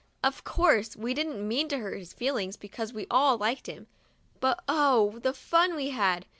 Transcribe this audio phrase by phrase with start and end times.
[0.23, 3.85] Of course, we didn't mean to hurt his feelings, because we all like him,
[4.39, 5.19] but oh!
[5.19, 6.25] the fun we had